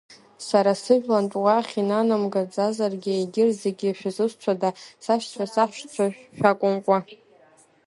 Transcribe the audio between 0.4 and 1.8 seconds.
Сара сыжәлантә уахь